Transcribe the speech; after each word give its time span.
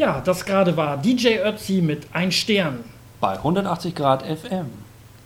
Ja, 0.00 0.22
das 0.24 0.46
gerade 0.46 0.78
war 0.78 0.96
DJ 0.96 1.40
Ötzi 1.44 1.82
mit 1.82 2.06
Ein 2.14 2.32
Stern. 2.32 2.78
Bei 3.20 3.32
180 3.34 3.94
Grad 3.94 4.22
FM. 4.22 4.64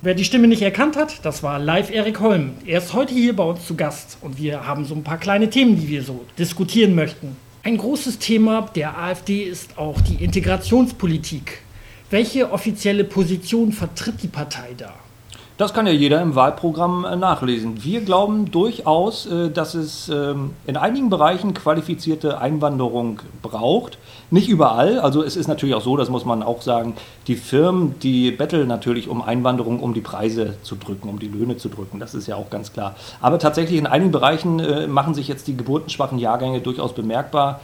Wer 0.03 0.15
die 0.15 0.25
Stimme 0.25 0.49
nicht 0.49 0.62
erkannt 0.62 0.97
hat, 0.97 1.25
das 1.25 1.45
war 1.45 1.61
live 1.61 1.93
Erik 1.93 2.19
Holm. 2.19 2.54
Er 2.67 2.79
ist 2.79 2.92
heute 2.92 3.15
hier 3.15 3.37
bei 3.37 3.45
uns 3.45 3.65
zu 3.68 3.76
Gast 3.76 4.18
und 4.21 4.37
wir 4.37 4.67
haben 4.67 4.84
so 4.84 4.97
ein 4.97 5.05
paar 5.05 5.18
kleine 5.18 5.49
Themen, 5.49 5.81
die 5.81 5.87
wir 5.87 6.02
so 6.02 6.25
diskutieren 6.41 6.97
möchten. 6.97 7.37
Ein 7.63 7.76
großes 7.76 8.18
Thema 8.18 8.62
der 8.75 8.98
AfD 8.98 9.45
ist 9.45 9.79
auch 9.79 10.00
die 10.00 10.16
Integrationspolitik. 10.25 11.61
Welche 12.11 12.50
offizielle 12.50 13.04
Position 13.04 13.70
vertritt 13.70 14.25
die 14.25 14.29
Partei 14.29 14.70
da? 14.77 14.93
Das 15.57 15.73
kann 15.73 15.86
ja 15.86 15.93
jeder 15.93 16.21
im 16.21 16.34
Wahlprogramm 16.34 17.05
äh, 17.05 17.14
nachlesen. 17.14 17.84
Wir 17.84 18.00
glauben 18.00 18.50
durchaus, 18.50 19.27
äh, 19.27 19.50
dass 19.50 19.75
es 19.75 20.09
ähm, 20.09 20.50
in 20.66 20.77
einigen 20.77 21.11
Bereichen 21.11 21.55
qualifizierte 21.55 22.38
Einwanderung 22.41 23.20
braucht. 23.41 23.98
Nicht 24.32 24.48
überall. 24.48 24.98
Also 24.98 25.23
es 25.23 25.37
ist 25.37 25.46
natürlich 25.46 25.77
auch 25.77 25.80
so, 25.80 25.96
das 25.96 26.11
muss 26.11 26.25
man 26.25 26.43
auch 26.43 26.61
sagen, 26.61 26.95
die 27.28 27.37
Firmen, 27.37 27.97
die 28.01 28.33
betteln 28.33 28.66
natürlich 28.66 29.09
um 29.09 29.23
Einwanderung, 29.23 29.78
um 29.78 29.95
die 29.95 30.01
Preise 30.01 30.56
zu 30.64 30.75
drücken, 30.75 31.09
um 31.09 31.20
die 31.20 31.28
Löhne 31.28 31.56
zu 31.56 31.69
drücken. 31.69 32.00
Das 32.00 32.14
ist 32.14 32.27
ja 32.27 32.34
auch 32.34 32.50
ganz 32.50 32.73
klar. 32.73 32.97
Aber 33.20 33.39
tatsächlich 33.39 33.78
in 33.78 33.86
einigen 33.86 34.11
Bereichen 34.11 34.59
äh, 34.59 34.89
machen 34.89 35.14
sich 35.14 35.28
jetzt 35.28 35.47
die 35.47 35.56
geburtenschwachen 35.56 36.19
Jahrgänge 36.19 36.62
durchaus 36.62 36.95
bemerkbar, 36.95 37.61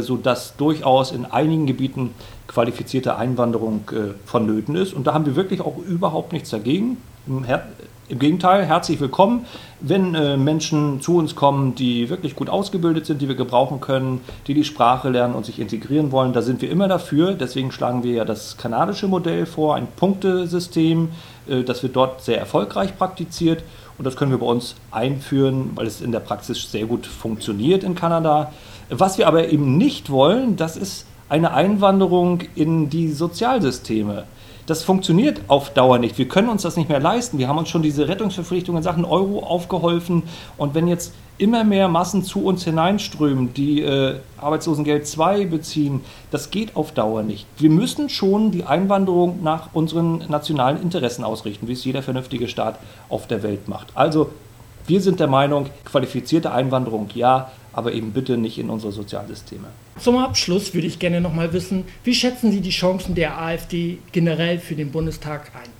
sodass 0.00 0.56
durchaus 0.56 1.12
in 1.12 1.24
einigen 1.24 1.66
Gebieten 1.66 2.12
qualifizierte 2.48 3.14
Einwanderung 3.14 3.88
vonnöten 4.24 4.74
ist. 4.74 4.92
Und 4.92 5.06
da 5.06 5.14
haben 5.14 5.24
wir 5.24 5.36
wirklich 5.36 5.60
auch 5.60 5.76
überhaupt 5.78 6.32
nichts 6.32 6.50
dagegen. 6.50 6.96
Im 7.28 8.18
Gegenteil, 8.18 8.64
herzlich 8.64 9.00
willkommen, 9.00 9.44
wenn 9.80 10.14
äh, 10.14 10.38
Menschen 10.38 11.02
zu 11.02 11.18
uns 11.18 11.36
kommen, 11.36 11.74
die 11.74 12.08
wirklich 12.08 12.34
gut 12.34 12.48
ausgebildet 12.48 13.04
sind, 13.04 13.20
die 13.20 13.28
wir 13.28 13.34
gebrauchen 13.34 13.82
können, 13.82 14.22
die 14.46 14.54
die 14.54 14.64
Sprache 14.64 15.10
lernen 15.10 15.34
und 15.34 15.44
sich 15.44 15.60
integrieren 15.60 16.10
wollen. 16.10 16.32
Da 16.32 16.40
sind 16.40 16.62
wir 16.62 16.70
immer 16.70 16.88
dafür. 16.88 17.34
Deswegen 17.34 17.70
schlagen 17.70 18.02
wir 18.02 18.14
ja 18.14 18.24
das 18.24 18.56
kanadische 18.56 19.08
Modell 19.08 19.44
vor, 19.44 19.74
ein 19.74 19.88
Punktesystem. 19.94 21.10
Äh, 21.46 21.64
das 21.64 21.82
wird 21.82 21.96
dort 21.96 22.22
sehr 22.22 22.38
erfolgreich 22.38 22.96
praktiziert 22.96 23.62
und 23.98 24.06
das 24.06 24.16
können 24.16 24.30
wir 24.30 24.38
bei 24.38 24.46
uns 24.46 24.76
einführen, 24.90 25.72
weil 25.74 25.86
es 25.86 26.00
in 26.00 26.12
der 26.12 26.20
Praxis 26.20 26.72
sehr 26.72 26.86
gut 26.86 27.06
funktioniert 27.06 27.84
in 27.84 27.94
Kanada. 27.94 28.54
Was 28.88 29.18
wir 29.18 29.28
aber 29.28 29.50
eben 29.50 29.76
nicht 29.76 30.08
wollen, 30.08 30.56
das 30.56 30.78
ist 30.78 31.04
eine 31.28 31.52
Einwanderung 31.52 32.40
in 32.54 32.88
die 32.88 33.12
Sozialsysteme 33.12 34.24
das 34.68 34.84
funktioniert 34.84 35.40
auf 35.48 35.70
Dauer 35.70 35.98
nicht. 35.98 36.18
Wir 36.18 36.28
können 36.28 36.50
uns 36.50 36.60
das 36.60 36.76
nicht 36.76 36.90
mehr 36.90 37.00
leisten. 37.00 37.38
Wir 37.38 37.48
haben 37.48 37.56
uns 37.56 37.70
schon 37.70 37.80
diese 37.80 38.06
Rettungsverpflichtungen 38.06 38.80
in 38.80 38.82
Sachen 38.82 39.06
Euro 39.06 39.40
aufgeholfen. 39.40 40.24
Und 40.58 40.74
wenn 40.74 40.86
jetzt 40.86 41.14
immer 41.38 41.64
mehr 41.64 41.88
Massen 41.88 42.22
zu 42.22 42.44
uns 42.44 42.64
hineinströmen, 42.64 43.54
die 43.54 43.80
äh, 43.80 44.16
Arbeitslosengeld 44.36 45.06
2 45.06 45.46
beziehen, 45.46 46.02
das 46.30 46.50
geht 46.50 46.76
auf 46.76 46.92
Dauer 46.92 47.22
nicht. 47.22 47.46
Wir 47.56 47.70
müssen 47.70 48.10
schon 48.10 48.50
die 48.50 48.64
Einwanderung 48.64 49.42
nach 49.42 49.70
unseren 49.72 50.24
nationalen 50.28 50.82
Interessen 50.82 51.24
ausrichten, 51.24 51.66
wie 51.66 51.72
es 51.72 51.82
jeder 51.86 52.02
vernünftige 52.02 52.46
Staat 52.46 52.78
auf 53.08 53.26
der 53.26 53.42
Welt 53.42 53.68
macht. 53.68 53.88
Also 53.94 54.28
wir 54.86 55.00
sind 55.00 55.18
der 55.18 55.28
Meinung, 55.28 55.70
qualifizierte 55.86 56.52
Einwanderung 56.52 57.08
ja, 57.14 57.50
aber 57.78 57.92
eben 57.92 58.10
bitte 58.10 58.36
nicht 58.36 58.58
in 58.58 58.70
unsere 58.70 58.92
Sozialsysteme. 58.92 59.68
Zum 60.00 60.16
Abschluss 60.16 60.74
würde 60.74 60.88
ich 60.88 60.98
gerne 60.98 61.20
noch 61.20 61.32
mal 61.32 61.52
wissen, 61.52 61.84
wie 62.02 62.12
schätzen 62.12 62.50
Sie 62.50 62.60
die 62.60 62.70
Chancen 62.70 63.14
der 63.14 63.40
AfD 63.40 63.98
generell 64.10 64.58
für 64.58 64.74
den 64.74 64.90
Bundestag 64.90 65.52
ein? 65.54 65.70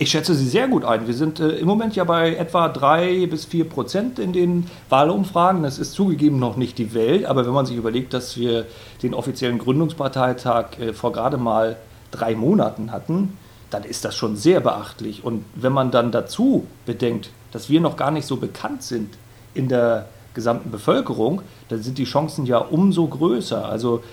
Ich 0.00 0.12
schätze 0.12 0.32
sie 0.36 0.46
sehr 0.46 0.68
gut 0.68 0.84
ein. 0.84 1.08
Wir 1.08 1.14
sind 1.14 1.40
äh, 1.40 1.48
im 1.48 1.66
Moment 1.66 1.96
ja 1.96 2.04
bei 2.04 2.36
etwa 2.36 2.68
drei 2.68 3.26
bis 3.26 3.44
vier 3.44 3.68
Prozent 3.68 4.20
in 4.20 4.32
den 4.32 4.70
Wahlumfragen. 4.88 5.64
Das 5.64 5.80
ist 5.80 5.94
zugegeben 5.94 6.38
noch 6.38 6.56
nicht 6.56 6.78
die 6.78 6.94
Welt, 6.94 7.24
aber 7.24 7.44
wenn 7.44 7.52
man 7.52 7.66
sich 7.66 7.76
überlegt, 7.76 8.14
dass 8.14 8.36
wir 8.36 8.66
den 9.02 9.12
offiziellen 9.12 9.58
Gründungsparteitag 9.58 10.78
äh, 10.78 10.92
vor 10.92 11.10
gerade 11.10 11.36
mal 11.36 11.76
drei 12.12 12.36
Monaten 12.36 12.92
hatten, 12.92 13.36
dann 13.70 13.82
ist 13.82 14.04
das 14.04 14.14
schon 14.14 14.36
sehr 14.36 14.60
beachtlich. 14.60 15.24
Und 15.24 15.44
wenn 15.56 15.72
man 15.72 15.90
dann 15.90 16.12
dazu 16.12 16.68
bedenkt, 16.86 17.30
dass 17.50 17.68
wir 17.68 17.80
noch 17.80 17.96
gar 17.96 18.12
nicht 18.12 18.26
so 18.28 18.36
bekannt 18.36 18.84
sind 18.84 19.18
in 19.52 19.66
der 19.66 20.06
gesamten 20.38 20.70
Bevölkerung, 20.70 21.42
dann 21.68 21.82
sind 21.82 21.98
die 21.98 22.04
Chancen 22.04 22.46
ja 22.46 22.58
umso 22.58 23.08
größer. 23.08 23.68
Also 23.68 24.04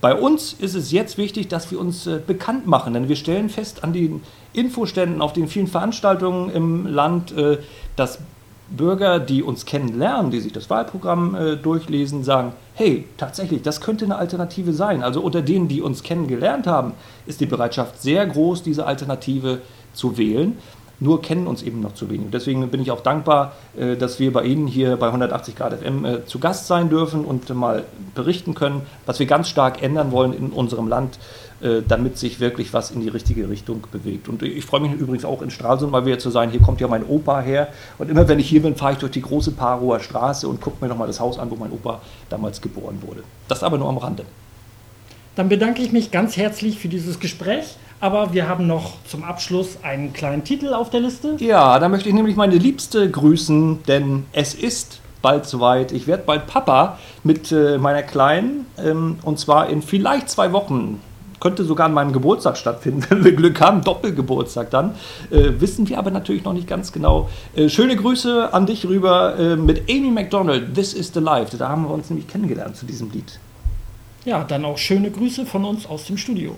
bei 0.00 0.12
uns 0.14 0.52
ist 0.52 0.74
es 0.74 0.90
jetzt 0.90 1.16
wichtig, 1.16 1.46
dass 1.46 1.70
wir 1.70 1.78
uns 1.78 2.08
äh, 2.08 2.18
bekannt 2.24 2.66
machen, 2.66 2.92
denn 2.94 3.08
wir 3.08 3.14
stellen 3.14 3.48
fest 3.48 3.84
an 3.84 3.92
den 3.92 4.22
Infoständen, 4.52 5.22
auf 5.22 5.32
den 5.32 5.46
vielen 5.46 5.68
Veranstaltungen 5.68 6.50
im 6.50 6.86
Land, 6.86 7.30
äh, 7.36 7.58
dass 7.94 8.18
Bürger, 8.70 9.20
die 9.20 9.44
uns 9.44 9.64
kennenlernen, 9.64 10.32
die 10.32 10.40
sich 10.40 10.52
das 10.52 10.68
Wahlprogramm 10.70 11.34
äh, 11.36 11.56
durchlesen, 11.56 12.24
sagen, 12.24 12.52
hey, 12.74 13.06
tatsächlich, 13.16 13.62
das 13.62 13.80
könnte 13.80 14.04
eine 14.04 14.16
Alternative 14.16 14.72
sein. 14.72 15.04
Also 15.04 15.20
unter 15.20 15.40
denen, 15.40 15.68
die 15.68 15.80
uns 15.82 16.02
kennengelernt 16.02 16.66
haben, 16.66 16.94
ist 17.26 17.40
die 17.40 17.46
Bereitschaft 17.46 18.02
sehr 18.02 18.26
groß, 18.26 18.64
diese 18.64 18.86
Alternative 18.86 19.60
zu 19.94 20.18
wählen 20.18 20.58
nur 21.00 21.22
kennen 21.22 21.46
uns 21.46 21.62
eben 21.62 21.80
noch 21.80 21.94
zu 21.94 22.10
wenig. 22.10 22.28
Deswegen 22.32 22.68
bin 22.68 22.80
ich 22.80 22.90
auch 22.90 23.00
dankbar, 23.00 23.52
äh, 23.76 23.96
dass 23.96 24.18
wir 24.18 24.32
bei 24.32 24.44
Ihnen 24.44 24.66
hier 24.66 24.96
bei 24.96 25.06
180 25.06 25.54
Grad 25.54 25.74
FM 25.74 26.04
äh, 26.04 26.24
zu 26.26 26.38
Gast 26.38 26.66
sein 26.66 26.88
dürfen 26.88 27.24
und 27.24 27.48
mal 27.54 27.84
berichten 28.14 28.54
können, 28.54 28.82
was 29.06 29.18
wir 29.18 29.26
ganz 29.26 29.48
stark 29.48 29.82
ändern 29.82 30.10
wollen 30.10 30.32
in 30.32 30.50
unserem 30.50 30.88
Land, 30.88 31.18
äh, 31.60 31.82
damit 31.86 32.18
sich 32.18 32.40
wirklich 32.40 32.72
was 32.72 32.90
in 32.90 33.00
die 33.00 33.08
richtige 33.08 33.48
Richtung 33.48 33.84
bewegt. 33.92 34.28
Und 34.28 34.42
ich 34.42 34.64
freue 34.64 34.80
mich 34.80 34.92
übrigens 34.92 35.24
auch 35.24 35.42
in 35.42 35.50
Stralsund 35.50 35.92
mal 35.92 36.04
wieder 36.04 36.18
zu 36.18 36.30
sein. 36.30 36.50
Hier 36.50 36.60
kommt 36.60 36.80
ja 36.80 36.88
mein 36.88 37.04
Opa 37.04 37.40
her. 37.40 37.68
Und 37.98 38.10
immer 38.10 38.26
wenn 38.28 38.40
ich 38.40 38.48
hier 38.48 38.62
bin, 38.62 38.74
fahre 38.74 38.92
ich 38.92 38.98
durch 38.98 39.12
die 39.12 39.22
große 39.22 39.52
Parower 39.52 40.00
Straße 40.00 40.48
und 40.48 40.60
gucke 40.60 40.78
mir 40.80 40.88
nochmal 40.88 41.06
das 41.06 41.20
Haus 41.20 41.38
an, 41.38 41.50
wo 41.50 41.56
mein 41.56 41.70
Opa 41.70 42.00
damals 42.28 42.60
geboren 42.60 42.98
wurde. 43.06 43.22
Das 43.46 43.62
aber 43.62 43.78
nur 43.78 43.88
am 43.88 43.98
Rande. 43.98 44.24
Dann 45.36 45.48
bedanke 45.48 45.82
ich 45.82 45.92
mich 45.92 46.10
ganz 46.10 46.36
herzlich 46.36 46.80
für 46.80 46.88
dieses 46.88 47.20
Gespräch. 47.20 47.76
Aber 48.00 48.32
wir 48.32 48.48
haben 48.48 48.66
noch 48.66 48.92
zum 49.04 49.24
Abschluss 49.24 49.78
einen 49.82 50.12
kleinen 50.12 50.44
Titel 50.44 50.72
auf 50.72 50.90
der 50.90 51.00
Liste. 51.00 51.36
Ja, 51.38 51.78
da 51.78 51.88
möchte 51.88 52.08
ich 52.08 52.14
nämlich 52.14 52.36
meine 52.36 52.54
Liebste 52.54 53.10
grüßen, 53.10 53.82
denn 53.84 54.24
es 54.32 54.54
ist 54.54 55.00
bald 55.20 55.46
soweit. 55.46 55.90
Ich 55.90 56.06
werde 56.06 56.22
bald 56.24 56.46
Papa 56.46 56.98
mit 57.24 57.50
äh, 57.50 57.76
meiner 57.78 58.04
Kleinen 58.04 58.66
ähm, 58.78 59.18
und 59.22 59.40
zwar 59.40 59.68
in 59.68 59.82
vielleicht 59.82 60.30
zwei 60.30 60.52
Wochen. 60.52 61.00
Könnte 61.40 61.62
sogar 61.64 61.86
an 61.86 61.94
meinem 61.94 62.12
Geburtstag 62.12 62.56
stattfinden, 62.56 63.04
wenn 63.08 63.24
wir 63.24 63.32
Glück 63.32 63.60
haben, 63.60 63.82
Doppelgeburtstag 63.82 64.70
dann. 64.70 64.94
Äh, 65.30 65.60
wissen 65.60 65.88
wir 65.88 65.98
aber 65.98 66.12
natürlich 66.12 66.44
noch 66.44 66.52
nicht 66.52 66.68
ganz 66.68 66.92
genau. 66.92 67.28
Äh, 67.56 67.68
schöne 67.68 67.96
Grüße 67.96 68.52
an 68.52 68.66
dich 68.66 68.86
rüber 68.86 69.36
äh, 69.36 69.56
mit 69.56 69.90
Amy 69.90 70.10
McDonald, 70.10 70.74
This 70.74 70.94
is 70.94 71.12
the 71.12 71.20
Life. 71.20 71.56
Da 71.56 71.68
haben 71.68 71.82
wir 71.82 71.90
uns 71.90 72.10
nämlich 72.10 72.28
kennengelernt 72.28 72.76
zu 72.76 72.86
diesem 72.86 73.10
Lied. 73.10 73.40
Ja, 74.24 74.44
dann 74.44 74.64
auch 74.64 74.78
schöne 74.78 75.10
Grüße 75.10 75.46
von 75.46 75.64
uns 75.64 75.86
aus 75.86 76.04
dem 76.04 76.16
Studio. 76.16 76.56